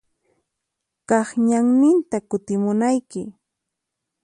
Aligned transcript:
Kaq 1.09 1.27
ñanninta 1.47 2.17
kutimunayki. 2.29 3.21